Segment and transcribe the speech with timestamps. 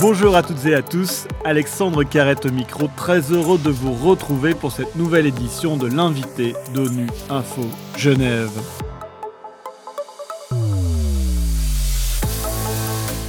[0.00, 4.54] Bonjour à toutes et à tous, Alexandre Carrette au micro, très heureux de vous retrouver
[4.54, 7.62] pour cette nouvelle édition de l'invité d'ONU Info
[7.96, 8.50] Genève.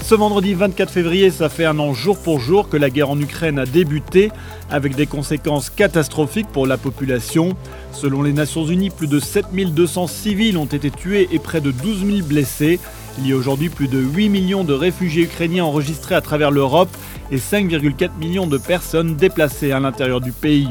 [0.04, 3.20] Ce vendredi 24 février, ça fait un an jour pour jour que la guerre en
[3.20, 4.32] Ukraine a débuté,
[4.70, 7.56] avec des conséquences catastrophiques pour la population.
[7.92, 12.06] Selon les Nations Unies, plus de 7200 civils ont été tués et près de 12
[12.06, 12.80] 000 blessés.
[13.22, 16.90] Il y a aujourd'hui plus de 8 millions de réfugiés ukrainiens enregistrés à travers l'Europe
[17.32, 20.70] et 5,4 millions de personnes déplacées à l'intérieur du pays.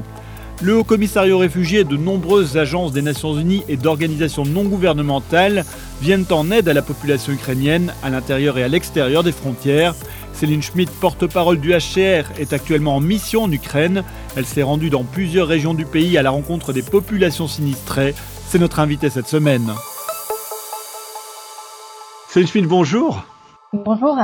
[0.63, 4.65] Le Haut Commissariat aux réfugiés et de nombreuses agences des Nations Unies et d'organisations non
[4.65, 5.67] gouvernementales
[6.01, 9.95] viennent en aide à la population ukrainienne à l'intérieur et à l'extérieur des frontières.
[10.33, 14.05] Céline Schmidt, porte-parole du HCR, est actuellement en mission en Ukraine.
[14.37, 18.15] Elle s'est rendue dans plusieurs régions du pays à la rencontre des populations sinistrées.
[18.49, 19.71] C'est notre invité cette semaine.
[22.29, 23.25] Céline Schmidt, bonjour.
[23.73, 24.19] Bonjour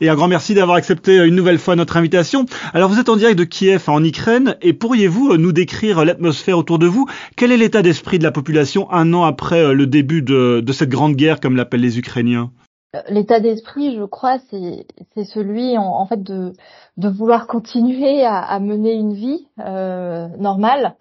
[0.00, 2.46] et un grand merci d'avoir accepté une nouvelle fois notre invitation.
[2.72, 6.58] Alors vous êtes en direct de Kiev en Ukraine et pourriez-vous euh, nous décrire l'atmosphère
[6.58, 7.06] autour de vous?
[7.36, 10.88] Quel est l'état d'esprit de la population un an après euh, le début de, cette
[10.88, 12.50] grande guerre comme l'appellent les Ukrainiens?
[12.96, 16.54] Euh, L'état d'esprit, je crois, c'est celui en, fait de,
[16.96, 20.96] de vouloir continuer à, mener une vie normale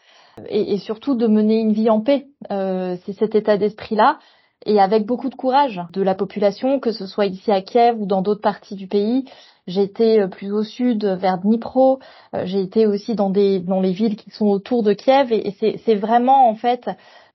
[0.47, 2.27] et, et, surtout de mener une vie en paix.
[2.49, 4.19] c'est cet état d'esprit-là
[4.65, 8.05] et avec beaucoup de courage de la population, que ce soit ici à Kiev ou
[8.05, 9.25] dans d'autres parties du pays.
[9.67, 11.99] J'ai été euh, plus au sud, vers Dnipro.
[12.35, 15.31] Euh, j'ai été aussi dans des dans les villes qui sont autour de Kiev.
[15.31, 16.89] Et, c'est vraiment en fait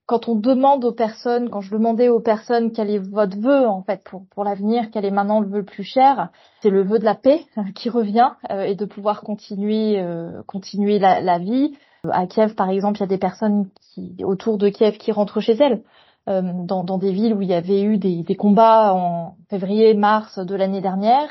[0.06, 3.82] quand on demande aux personnes, quand je demandais aux personnes quel est votre vœu en
[3.82, 6.28] fait pour pour l'avenir, quel est maintenant le vœu le plus cher,
[6.62, 10.04] c'est le vœu de la paix qui revient euh, et de pouvoir continuer
[10.46, 11.76] continuer la, la vie.
[12.12, 15.40] À Kiev, par exemple, il y a des personnes qui autour de Kiev qui rentrent
[15.40, 15.82] chez elles.
[16.28, 20.40] Euh, dans, dans, des villes où il y avait eu des, des combats en février-mars
[20.40, 21.28] de l'année dernière,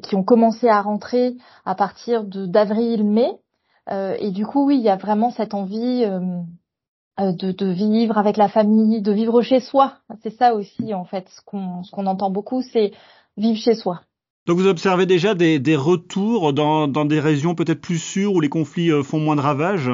[0.00, 3.32] qui ont commencé à rentrer à partir d'avril-mai.
[3.90, 8.16] Euh, et du coup, oui, il y a vraiment cette envie euh, de, de, vivre
[8.16, 9.94] avec la famille, de vivre chez soi.
[10.22, 12.92] C'est ça aussi, en fait, ce qu'on qu'on entend beaucoup, c'est
[13.36, 14.02] vivre chez soi.
[14.46, 18.40] Donc vous observez déjà des, des retours dans, dans des régions peut-être plus sûres où
[18.40, 19.90] les conflits font moins de ravages?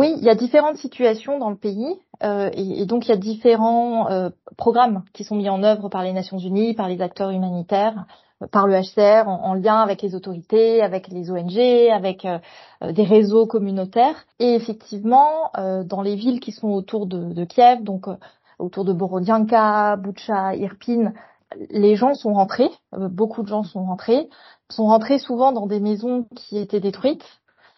[0.00, 3.16] Oui, il y a différentes situations dans le pays euh, et, donc il y a
[3.16, 7.30] différents euh, programmes qui sont mis en œuvre par les Nations Unies, par les acteurs
[7.30, 8.06] humanitaires,
[8.42, 11.58] euh, par le HCR en, lien avec les autorités, avec les ONG,
[11.92, 12.26] avec
[12.80, 14.24] des réseaux communautaires.
[14.38, 18.06] Et effectivement, dans les villes qui sont autour de, de Kiev, donc
[18.60, 21.12] autour de Borodianka, Boucha, Irpin,
[21.70, 24.28] les gens sont rentrés, beaucoup de gens sont rentrés,
[24.70, 27.24] sont rentrés souvent dans des maisons qui étaient détruites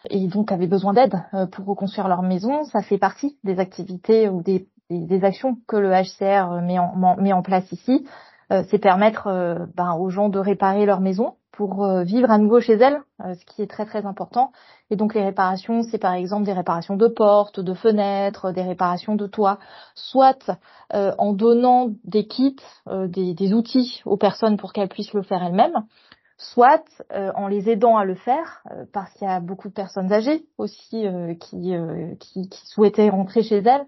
[0.09, 2.63] et donc avaient besoin d'aide euh, pour reconstruire leur maison.
[2.63, 7.33] Ça fait partie des activités ou des, des, actions que le HCR met en, met
[7.33, 8.05] en place ici.
[8.51, 12.61] Euh, c'est permettre euh, ben, aux gens de réparer leur maison pour vivre à nouveau
[12.61, 14.51] chez elles, ce qui est très très important.
[14.89, 19.15] Et donc les réparations, c'est par exemple des réparations de portes, de fenêtres, des réparations
[19.15, 19.59] de toits,
[19.93, 20.49] soit
[20.91, 22.55] en donnant des kits,
[22.89, 25.83] des, des, outils aux personnes pour qu'elles puissent le faire elles-mêmes,
[26.41, 29.73] soit euh, en les aidant à le faire, euh, parce qu'il y a beaucoup de
[29.73, 33.85] personnes âgées aussi euh, qui, souhaitaient rentrer chez elles.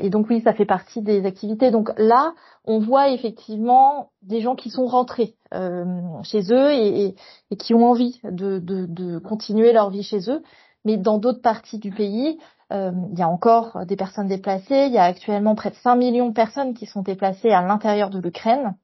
[0.00, 1.70] et donc oui, ça fait partie des activités.
[1.70, 5.36] Donc là, on voit effectivement des gens qui sont rentrés
[6.24, 7.14] chez eux et,
[7.56, 10.42] qui ont envie de, de, de, continuer leur vie chez eux.
[10.84, 12.38] Mais dans d'autres parties du pays,
[12.72, 14.86] il y a encore des personnes déplacées.
[14.86, 18.10] Il y a actuellement près de 5 millions de personnes qui sont déplacées à l'intérieur
[18.10, 18.74] de l'Ukraine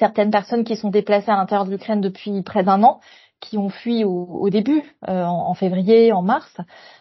[0.00, 3.00] certaines personnes qui sont déplacées à l'intérieur de l'Ukraine depuis près d'un an,
[3.38, 6.56] qui ont fui au, début, euh, en, février, en mars,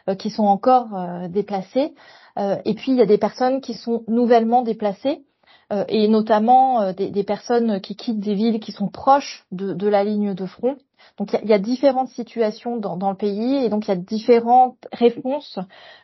[0.07, 1.93] euh, qui sont encore euh, déplacées.
[2.37, 5.23] et puis il y a des personnes qui sont nouvellement déplacées,
[5.87, 10.45] et notamment des, personnes qui quittent des villes qui sont proches de la ligne de
[10.45, 10.77] front
[11.17, 14.87] donc il y, a différentes situations dans, le pays et donc il y a différentes
[14.93, 15.59] réponses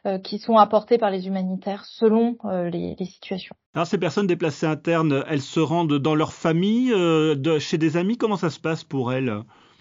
[0.05, 3.55] euh, qui sont apportées par les humanitaires selon euh, les, situations.
[3.73, 7.97] Alors ces personnes déplacées internes, elles se rendent dans leur famille, euh, de, chez des
[7.97, 9.33] amis, comment ça se passe pour elles?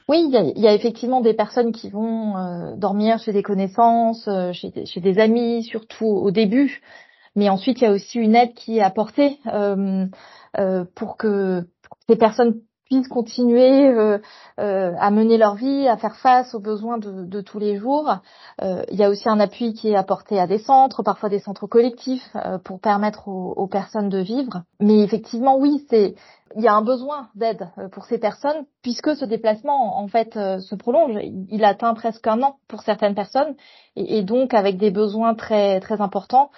[0.08, 5.00] Oui, il y, a, effectivement des personnes qui vont dormir chez des connaissances, chez, chez,
[5.00, 6.82] des amis, surtout au début.
[7.36, 9.38] Mais ensuite, il y a aussi une aide qui est apportée
[10.94, 11.62] pour que
[12.06, 12.60] ces personnes
[13.02, 14.18] continuer euh,
[14.60, 18.18] euh, à mener leur vie, à faire face aux besoins de, tous les jours.
[18.62, 21.40] Euh, il y a aussi un appui qui est apporté à des centres, parfois des
[21.40, 24.62] centres collectifs, pour permettre aux, personnes de vivre.
[24.80, 29.98] Mais effectivement, oui, il y a un besoin d'aide pour ces personnes puisque ce déplacement
[29.98, 31.18] en fait se prolonge.
[31.50, 33.56] Il atteint presque un an pour certaines personnes
[33.96, 36.50] et, donc avec des besoins très très importants.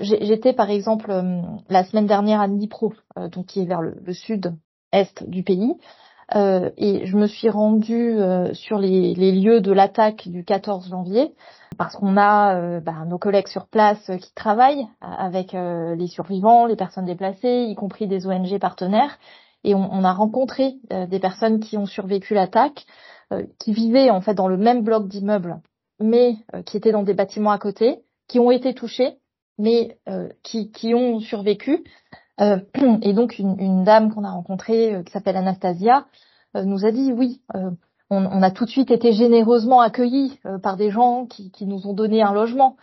[0.00, 1.10] J'étais par exemple
[1.70, 4.52] la semaine dernière à Dnipro, donc qui est vers le sud
[4.92, 5.74] est du pays.
[6.34, 11.32] Euh, et je me suis rendue euh, sur les, lieux de l'attaque du 14 janvier
[11.78, 16.76] parce qu'on a euh, bah, nos collègues sur place qui travaillent avec les survivants, les
[16.76, 19.18] personnes déplacées, y compris des ONG partenaires.
[19.64, 22.86] Et on, a rencontré des personnes qui ont survécu l'attaque,
[23.58, 25.60] qui vivaient en fait dans le même bloc d'immeubles,
[25.98, 27.98] mais qui étaient dans des bâtiments à côté,
[28.28, 29.18] qui ont été touchés,
[29.58, 29.98] mais
[30.44, 31.84] qui ont survécu
[32.40, 32.58] euh,
[33.02, 36.06] et donc une, une dame qu'on a rencontrée euh, qui s'appelle Anastasia
[36.56, 40.76] euh, nous a dit oui, on, on, a tout de suite été généreusement accueillis par
[40.76, 42.76] des gens qui, qui, nous ont donné un logement.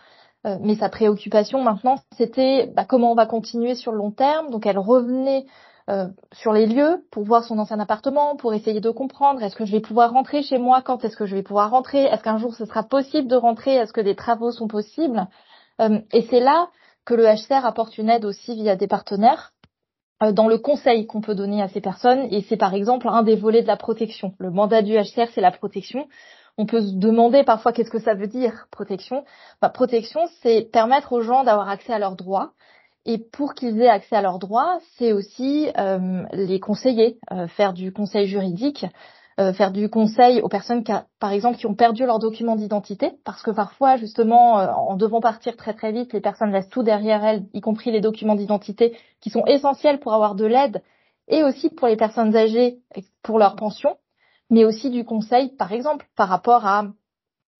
[0.44, 4.50] mais sa préoccupation maintenant, c'était bah, comment on va continuer sur le long terme.
[4.50, 5.46] Donc elle revenait
[5.88, 9.64] euh, sur les lieux pour voir son ancien appartement, pour essayer de comprendre est-ce que
[9.64, 12.38] je vais pouvoir rentrer chez moi, quand est-ce que je vais pouvoir rentrer, est-ce qu'un
[12.38, 15.28] jour ce sera possible de rentrer, est-ce que des travaux sont possibles.
[15.80, 16.70] Euh, et c'est là
[17.06, 19.54] que le HCR apporte une aide aussi via des partenaires
[20.22, 23.22] euh, dans le conseil qu'on peut donner à ces personnes et c'est par exemple un
[23.22, 24.34] des volets de la protection.
[24.38, 26.08] Le mandat du HCR, c'est la protection.
[26.58, 29.24] On peut se demander parfois qu'est-ce que ça veut dire protection.
[29.62, 32.52] Bah, protection, c'est permettre aux gens d'avoir accès à leurs droits.
[33.04, 37.72] Et pour qu'ils aient accès à leurs droits, c'est aussi euh, les conseiller, euh, faire
[37.72, 38.84] du conseil juridique,
[39.38, 43.12] euh, faire du conseil aux personnes qui, par exemple, qui ont perdu leurs documents d'identité,
[43.22, 46.82] parce que parfois, justement, euh, en devant partir très très vite, les personnes laissent tout
[46.82, 50.82] derrière elles, y compris les documents d'identité, qui sont essentiels pour avoir de l'aide,
[51.28, 52.78] et aussi pour les personnes âgées,
[53.22, 53.98] pour leur pension,
[54.48, 56.86] mais aussi du conseil, par exemple, par rapport à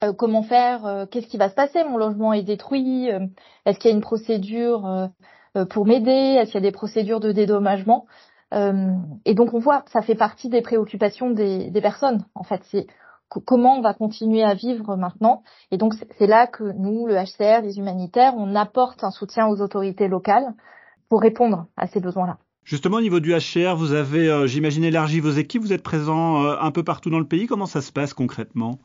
[0.02, 3.10] euh, comment faire, qu'est-ce qui va se passer, mon logement est détruit,
[3.66, 5.10] est-ce qu'il y a une procédure
[5.68, 8.06] pour m'aider, est-ce qu'il y a des procédures de dédommagement.
[8.54, 8.92] Euh,
[9.24, 12.24] et donc on voit, ça fait partie des préoccupations des, des personnes.
[12.34, 12.86] En fait, c'est
[13.28, 15.42] comment on va continuer à vivre maintenant.
[15.70, 19.60] Et donc c'est là que nous, le HCR, les humanitaires, on apporte un soutien aux
[19.60, 20.54] autorités locales
[21.08, 22.38] pour répondre à ces besoins-là.
[22.64, 25.62] Justement, au niveau du HCR, vous avez, euh, j'imagine, élargi vos équipes.
[25.62, 27.46] Vous êtes présent euh, un peu partout dans le pays.
[27.46, 28.80] Comment ça se passe concrètement?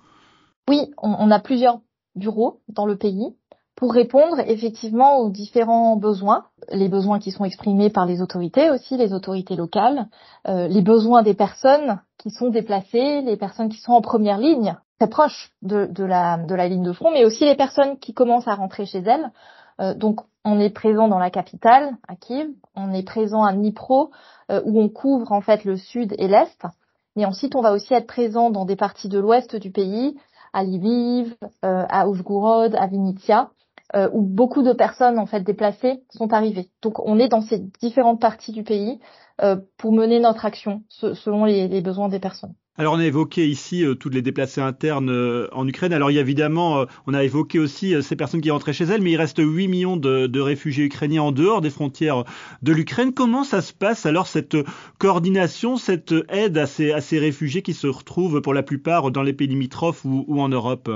[0.69, 1.81] Oui, on, on, a plusieurs
[2.15, 3.35] bureaux dans le pays
[3.75, 8.97] pour répondre effectivement aux différents besoins, les besoins qui sont exprimés par les autorités aussi,
[8.97, 10.07] les autorités locales,
[10.47, 14.75] euh, les besoins des personnes qui sont déplacées, les personnes qui sont en première ligne,
[14.99, 18.13] très proches de, de, la, de la ligne de front, mais aussi les personnes qui
[18.13, 19.31] commencent à rentrer chez elles.
[19.79, 24.11] Euh, donc on est présent dans la capitale, à Kiev, on est présent à Dnipro,
[24.51, 26.67] euh, où on couvre en fait le sud et l'est,
[27.15, 30.17] mais ensuite on va aussi être présent dans des parties de l'ouest du pays,
[30.53, 31.35] à Lviv,
[31.65, 33.49] euh, à Oujgorod, à Vinnytsia,
[33.95, 36.69] euh, où beaucoup de personnes en fait déplacées sont arrivées.
[36.81, 38.99] Donc on est dans ces différentes parties du pays
[39.41, 42.53] euh, pour mener notre action selon les, les, besoins des personnes.
[42.77, 45.91] Alors on a évoqué ici euh, toutes les déplacés internes euh, en Ukraine.
[45.91, 48.85] Alors il y a évidemment, euh, on a évoqué aussi ces personnes qui rentraient chez
[48.85, 52.23] elles, mais il reste 8 millions de, de réfugiés ukrainiens en dehors des frontières
[52.61, 53.13] de l'Ukraine.
[53.13, 54.55] Comment ça se passe alors cette
[54.99, 59.21] coordination, cette aide à ces, à ces réfugiés qui se retrouvent pour la plupart dans
[59.21, 60.89] les pays limitrophes ou, ou en Europe?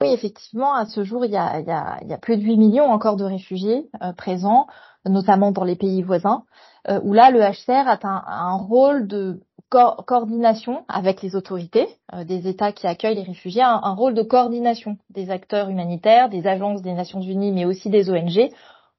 [0.00, 2.38] Oui, effectivement, à ce jour, il y a, il y a, il y a plus
[2.38, 4.66] de 8 millions encore de réfugiés euh, présents,
[5.04, 6.44] notamment dans les pays voisins,
[6.88, 12.48] euh, où là, le HCR a un, rôle de coordination avec les autorités euh, des
[12.48, 16.94] États qui accueillent les réfugiés, un, rôle de coordination des acteurs humanitaires, des agences des
[16.94, 18.50] Nations Unies, mais aussi des ONG,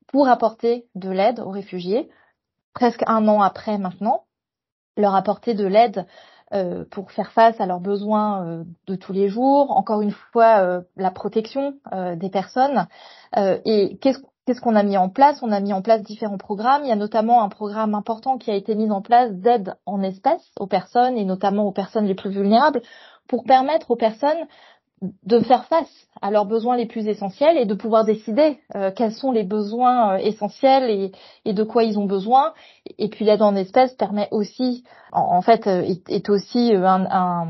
[0.07, 2.09] pour apporter de l'aide aux réfugiés.
[2.73, 4.25] Presque un an après maintenant,
[4.97, 6.05] leur apporter de l'aide
[6.53, 9.71] euh, pour faire face à leurs besoins euh, de tous les jours.
[9.77, 11.75] Encore une fois, euh, la protection
[12.15, 12.87] des personnes.
[13.37, 15.41] et qu'est-ce qu'on a mis en place?
[15.43, 16.83] On a mis en place différents programmes.
[16.83, 20.01] Il y a notamment un programme important qui a été mis en place d'aide en
[20.03, 22.81] espèces aux personnes et notamment aux personnes les plus vulnérables
[23.27, 24.47] pour permettre aux personnes
[25.01, 29.13] de faire face à leurs besoins les plus essentiels et de pouvoir décider euh, quels
[29.13, 31.11] sont les besoins euh, essentiels
[31.45, 32.53] et, de quoi ils ont besoin.
[32.99, 37.47] Et puis l'aide en espèces permet aussi, en, fait, euh, est, aussi un,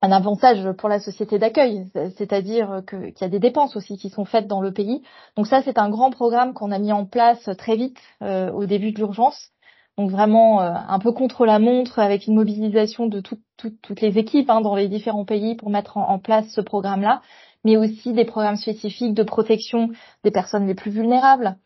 [0.00, 4.46] avantage pour la société d'accueil, c'est-à-dire qu'il y a des dépenses aussi qui sont faites
[4.46, 5.02] dans le pays.
[5.34, 8.92] Donc ça, c'est un grand programme qu'on a mis en place très vite au début
[8.92, 9.53] de l'urgence
[9.96, 14.50] donc vraiment euh, un peu contre la montre avec une mobilisation de toutes les équipes
[14.50, 17.22] hein, dans les différents pays pour mettre en, place ce programme-là,
[17.64, 19.90] mais aussi des programmes spécifiques de protection
[20.24, 21.56] des personnes les plus vulnérables,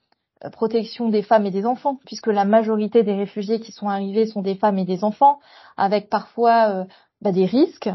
[0.44, 4.26] euh, protection des femmes et des enfants, puisque la majorité des réfugiés qui sont arrivés
[4.26, 5.38] sont des femmes et des enfants,
[5.78, 6.84] avec parfois euh,
[7.22, 7.90] bah, des risques,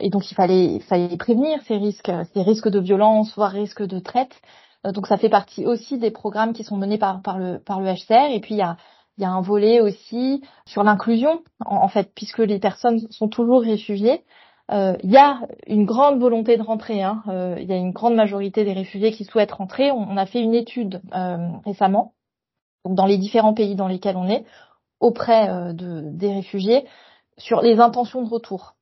[0.00, 3.82] et donc il fallait, il fallait prévenir ces risques, ces risques de violence, voire risques
[3.82, 4.40] de traite.
[4.84, 7.92] donc ça fait partie aussi des programmes qui sont menés par, par, le, par le
[7.92, 8.30] HCR.
[8.30, 8.76] Et puis il y a
[9.16, 13.62] il y a un volet aussi sur l'inclusion, en, fait, puisque les personnes sont toujours
[13.62, 14.24] réfugiées.
[14.70, 17.02] Euh, il y a une grande volonté de rentrer.
[17.02, 17.22] Hein.
[17.28, 19.90] Euh, il y a une grande majorité des réfugiés qui souhaitent rentrer.
[19.92, 22.14] On, a fait une étude euh, récemment,
[22.84, 24.44] dans les différents pays dans lesquels on est,
[25.00, 26.86] auprès de, des réfugiés.
[27.36, 28.74] sur les intentions de retour.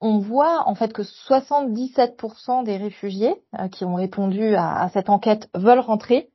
[0.00, 3.34] On voit en fait que 77% des réfugiés
[3.72, 6.30] qui ont répondu à, cette enquête veulent rentrer,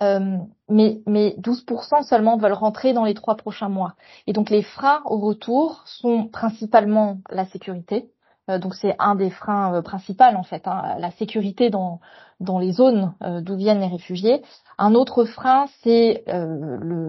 [0.00, 3.94] mais, mais 12% seulement veulent rentrer dans les trois prochains mois.
[4.26, 8.10] Et donc les freins au retour sont principalement la sécurité,
[8.48, 12.00] euh, donc c'est un des freins euh, principaux en fait, hein, la sécurité dans
[12.40, 14.42] dans les zones euh, d'où viennent les réfugiés.
[14.78, 16.24] Un autre frein, c'est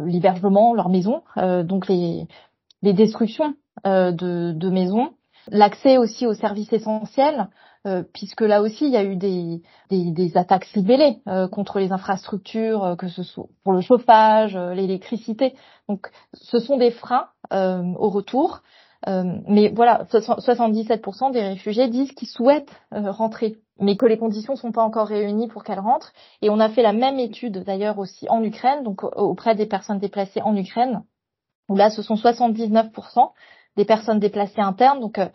[0.06, 2.28] l'hébergement, leur maison, donc les
[2.82, 3.54] les destructions
[3.86, 5.12] de, de maisons,
[5.50, 7.48] l'accès aussi aux services essentiels,
[8.14, 11.22] puisque là aussi il y a eu des, des, des attaques ciblées
[11.52, 15.56] contre les infrastructures, que ce soit pour le chauffage, l'électricité.
[15.88, 18.62] Donc ce sont des freins au retour.
[19.08, 24.56] Euh, mais voilà, 77% des réfugiés disent qu'ils souhaitent euh, rentrer, mais que les conditions
[24.56, 26.12] sont pas encore réunies pour qu'elles rentrent.
[26.42, 30.00] Et on a fait la même étude d'ailleurs aussi en Ukraine, donc auprès des personnes
[30.00, 31.04] déplacées en Ukraine,
[31.70, 33.32] où là ce sont 79%
[33.78, 35.30] des personnes déplacées internes, donc euh,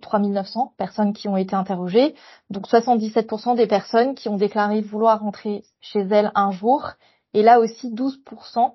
[0.00, 2.14] 3900 euh, personnes qui ont été interrogées,
[2.50, 6.92] donc 77% des personnes qui ont déclaré vouloir rentrer chez elles un jour,
[7.34, 8.74] et là aussi 12%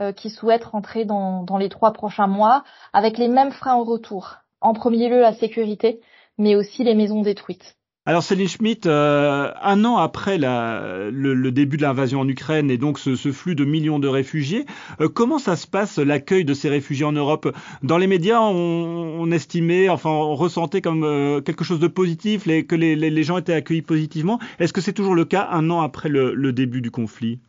[0.00, 3.84] euh, qui souhaitent rentrer dans, dans les trois prochains mois avec les mêmes freins au
[3.84, 4.36] retour.
[4.60, 6.00] En premier lieu, la sécurité,
[6.38, 7.76] mais aussi les maisons détruites.
[8.06, 12.98] Alors Céline Schmitt, euh, un an après le, début de l'invasion en Ukraine et donc
[12.98, 14.66] ce, flux de millions de réfugiés,
[15.00, 17.56] euh, comment ça se passe l'accueil de ces réfugiés en Europe?
[17.82, 22.74] Dans les médias, on, estimait, enfin on ressentait comme euh, quelque chose de positif, que
[22.74, 24.38] les, gens étaient accueillis positivement.
[24.58, 27.40] Est-ce que c'est toujours le cas un an après le, début du conflit?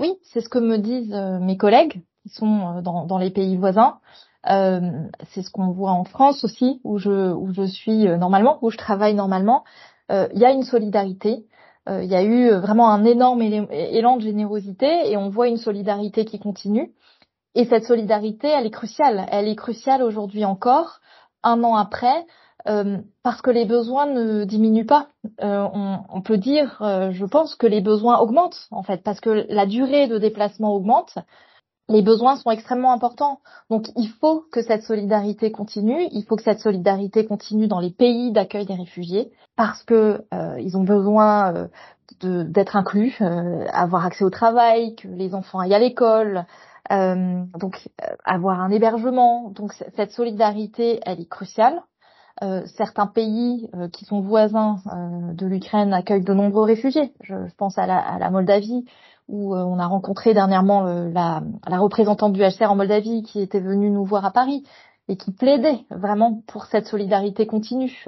[0.00, 4.00] Oui, c'est ce que me disent mes collègues qui sont dans, les pays voisins.
[4.44, 9.64] C'est ce qu'on voit en France aussi, où je suis normalement, où je travaille normalement.
[10.10, 11.46] Il y a une solidarité.
[11.86, 16.24] Il y a eu vraiment un énorme élan de générosité et on voit une solidarité
[16.24, 16.92] qui continue.
[17.54, 19.26] Et cette solidarité, elle est cruciale.
[19.30, 21.00] Elle est cruciale aujourd'hui encore,
[21.42, 22.26] un an après,
[22.66, 25.08] euh, parce que les besoins ne diminuent pas.
[25.42, 29.20] Euh, on, on, peut dire, euh, je pense, que les besoins augmentent en fait, parce
[29.20, 31.18] que la durée de déplacement augmente.
[31.88, 33.40] Les besoins sont extrêmement importants.
[33.70, 36.08] Donc il faut que cette solidarité continue.
[36.12, 40.24] Il faut que cette solidarité continue dans les pays d'accueil des réfugiés, parce que
[40.58, 41.68] ils ont besoin
[42.22, 43.18] d'être inclus,
[43.72, 46.46] avoir accès au travail, que les enfants aillent à l'école.
[46.90, 47.88] donc
[48.24, 49.50] avoir un hébergement.
[49.50, 51.82] Donc cette solidarité, elle est cruciale.
[52.42, 57.12] Euh, certains pays euh, qui sont voisins euh, de l'Ukraine accueillent de nombreux réfugiés.
[57.22, 58.84] Je, pense à la, Moldavie,
[59.28, 63.90] où on a rencontré dernièrement la, la, représentante du HCR en Moldavie qui était venue
[63.90, 64.64] nous voir à Paris
[65.08, 68.06] et qui plaidait vraiment pour cette solidarité continue,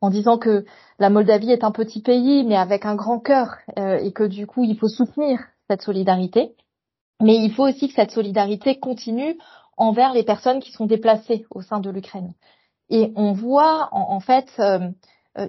[0.00, 0.64] en disant que
[0.98, 4.64] la Moldavie est un petit pays, mais avec un grand cœur, et que du coup,
[4.64, 5.38] il faut soutenir
[5.68, 6.56] cette solidarité.
[7.22, 9.38] Mais il faut aussi que cette solidarité continue
[9.76, 12.34] envers les personnes qui sont déplacées au sein de l'Ukraine.
[12.88, 14.90] Et on voit en, fait euh, euh,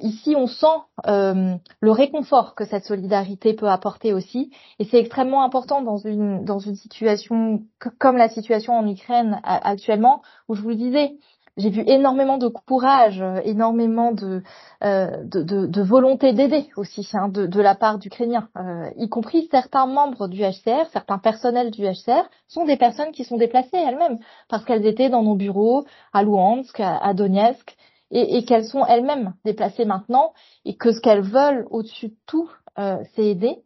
[0.02, 0.66] ici, on sent
[1.08, 6.44] euh, le réconfort que cette solidarité peut apporter aussi, et c'est extrêmement important dans une
[6.44, 7.62] dans une situation
[8.00, 11.16] comme la situation en Ukraine actuellement, où je vous le disais,
[11.58, 14.44] j'ai vu énormément de courage, euh, énormément de,
[14.84, 19.10] euh, de, de, de, volonté d'aider aussi hein, de, de, la part d'Ukrainiens, euh, y
[19.10, 23.70] compris certains membres du HCR, certains personnels du HCR sont des personnes qui sont déplacées
[23.78, 27.76] elles-mêmes parce qu'elles étaient dans nos bureaux à Luhansk, à, Donetsk,
[28.12, 30.34] et, et qu'elles sont elles-mêmes déplacées maintenant
[30.66, 32.50] et que ce qu'elles veulent au-dessus de tout,
[32.80, 33.58] euh, c'est aider.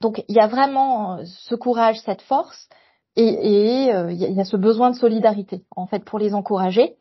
[0.00, 2.68] Donc il y a vraiment ce courage, cette force
[3.16, 6.96] et euh, il y, a ce besoin de solidarité en fait pour les encourager.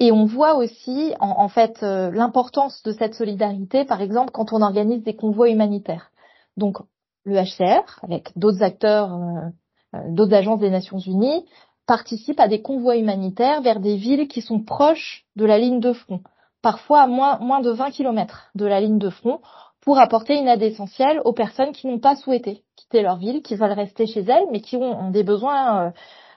[0.00, 4.62] Et on voit aussi en, fait euh, l'importance de cette solidarité, par exemple quand on
[4.62, 6.12] organise des convois humanitaires.
[6.56, 6.78] Donc
[7.24, 11.44] le HCR, avec d'autres acteurs, euh, d'autres agences des Nations Unies,
[11.88, 15.94] participe à des convois humanitaires vers des villes qui sont proches de la ligne de
[15.94, 16.20] front,
[16.62, 19.40] parfois à moins, moins de 20 kilomètres de la ligne de front,
[19.80, 23.56] pour apporter une aide essentielle aux personnes qui n'ont pas souhaité quitter leur ville, qui
[23.56, 25.92] veulent rester chez elles, mais qui ont, des besoins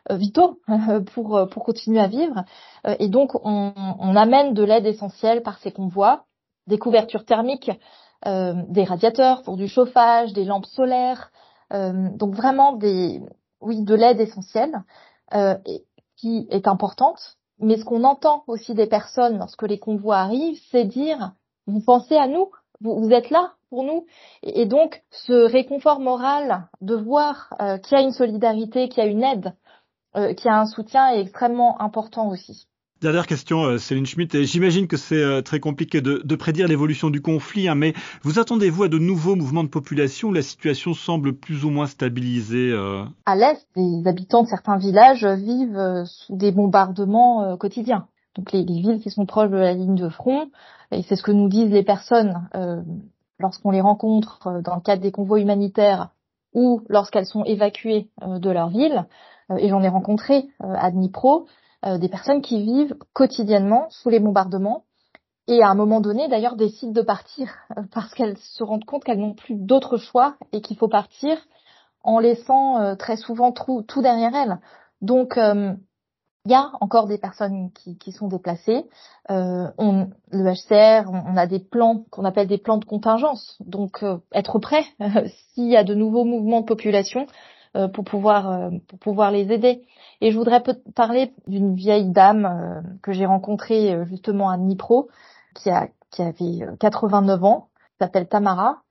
[0.09, 0.59] euh, vitaux
[1.13, 2.45] pour, euh, pour continuer à vivre.
[2.87, 6.23] Euh, et donc, on, on amène de l'aide essentielle par ces convois,
[6.67, 7.71] des couvertures thermiques,
[8.23, 11.31] des radiateurs pour du chauffage, des lampes solaires,
[11.71, 13.19] donc vraiment des,
[13.61, 14.83] oui, de l'aide essentielle
[16.17, 17.37] qui est importante.
[17.59, 21.33] Mais ce qu'on entend aussi des personnes lorsque les convois arrivent, c'est dire
[21.67, 22.49] vous pensez à nous,
[22.81, 24.05] vous, êtes là pour nous.
[24.43, 29.07] Et, donc, ce réconfort moral de voir euh, qu'il y a une solidarité, qu'il y
[29.07, 29.55] a une aide,
[30.15, 32.67] euh, qu'il y a un soutien est extrêmement important aussi.
[33.01, 34.43] Dernière question, euh, Céline Schmitt.
[34.43, 38.87] J'imagine que c'est très compliqué de, prédire l'évolution du conflit, hein, mais vous attendez-vous à
[38.89, 42.71] de nouveaux mouvements de population où la situation semble plus ou moins stabilisée
[43.25, 48.07] À l'est, les habitants de certains villages vivent sous des bombardements quotidiens.
[48.35, 50.49] donc les, villes qui sont proches de la ligne de front.
[50.91, 52.81] Et c'est ce que nous disent les personnes euh,
[53.39, 56.09] lorsqu'on les rencontre euh, dans le cadre des convois humanitaires
[56.53, 59.05] ou lorsqu'elles sont évacuées euh, de leur ville.
[59.57, 61.47] et j'en ai rencontré à Dnipro
[61.83, 64.83] des personnes qui vivent quotidiennement sous les bombardements
[65.47, 67.51] et à un moment donné d'ailleurs décident de partir
[67.91, 71.37] parce qu'elles se rendent compte qu'elles n'ont plus d'autre choix et qu'il faut partir
[72.03, 74.59] en laissant très souvent tout, tout derrière elles.
[75.01, 75.37] Donc
[76.45, 78.85] il y a encore des personnes qui, qui sont déplacées.
[79.29, 84.01] Euh, on, le HCR, on, a des plans qu'on appelle des plans de contingence, donc
[84.01, 84.83] euh, être prêt
[85.53, 87.25] s'il y a de nouveaux mouvements de population euh,
[87.93, 89.83] pour pouvoir euh, pour pouvoir les aider.
[90.21, 90.63] Et je voudrais
[90.95, 95.09] parler d'une vieille dame que j'ai rencontrée justement à Dnipro,
[95.55, 98.81] qui a qui avait 89 ans, s'appelle Tamara,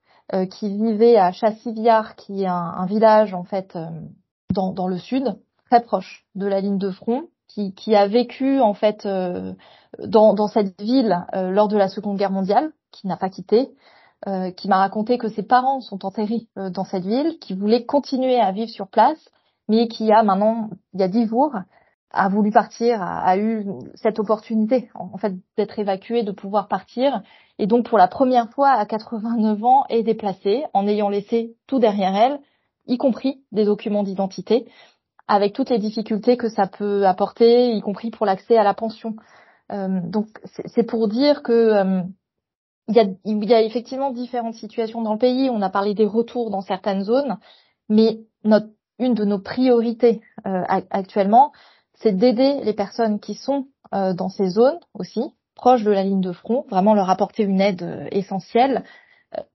[0.49, 3.77] qui vivait à Chassiviar, qui est un, un village en fait
[4.51, 5.37] dans, dans le sud,
[5.69, 9.53] très proche de la ligne de front qui, qui a vécu en fait euh,
[9.99, 13.69] dans, dans, cette ville euh, lors de la Seconde Guerre mondiale, qui n'a pas quitté,
[14.27, 18.39] euh, qui m'a raconté que ses parents sont enterrés dans cette ville, qui voulait continuer
[18.39, 19.29] à vivre sur place,
[19.67, 21.55] mais qui a maintenant, il y a dix jours,
[22.11, 27.21] a voulu partir, a, a eu cette opportunité en, fait d'être évacuée, de pouvoir partir,
[27.57, 31.79] et donc pour la première fois à 89 ans est déplacée en ayant laissé tout
[31.79, 32.39] derrière elle,
[32.87, 34.67] y compris des documents d'identité
[35.27, 39.15] avec toutes les difficultés que ça peut apporter, y compris pour l'accès à la pension.
[39.71, 40.27] Euh, donc
[40.65, 42.01] c'est pour dire que euh,
[42.91, 45.49] il, y a, il y a effectivement différentes situations dans le pays.
[45.49, 47.37] On a parlé des retours dans certaines zones,
[47.89, 48.67] mais notre,
[48.99, 51.51] une de nos priorités euh, actuellement,
[51.95, 55.21] c'est d'aider les personnes qui sont euh, dans ces zones aussi,
[55.55, 58.83] proches de la ligne de front, vraiment leur apporter une aide euh, essentielle,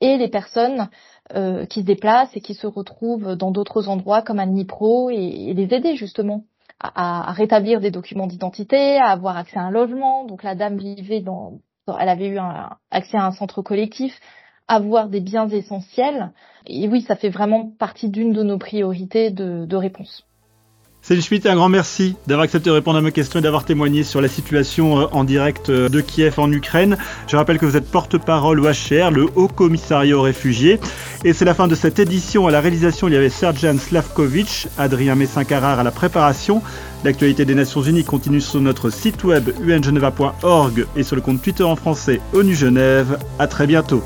[0.00, 0.88] et les personnes
[1.34, 5.52] euh, qui se déplacent et qui se retrouvent dans d'autres endroits comme à Nipro et,
[5.54, 6.44] les aider justement
[6.80, 10.24] à, à rétablir des documents d'identité, à avoir accès à un logement.
[10.24, 11.58] Donc la dame vivait dans,
[11.98, 14.18] elle avait eu un, accès à un centre collectif,
[14.68, 16.32] avoir des biens essentiels.
[16.66, 20.25] Et oui, ça fait vraiment partie d'une de nos priorités de, de réponse.
[21.06, 24.02] Céline Schmitt, un grand merci d'avoir accepté de répondre à mes questions et d'avoir témoigné
[24.02, 26.98] sur la situation euh, en direct euh, de Kiev en Ukraine.
[27.28, 30.80] Je rappelle que vous êtes porte-parole au HCR, le Haut Commissariat aux réfugiés.
[31.24, 32.48] Et c'est la fin de cette édition.
[32.48, 36.60] À la réalisation, il y avait Serjan Slavkovic, Adrien Messin-Carrard à la préparation.
[37.04, 41.62] L'actualité des Nations Unies continue sur notre site web ungeneva.org et sur le compte Twitter
[41.62, 43.16] en français ONU Genève.
[43.38, 44.02] À très bientôt.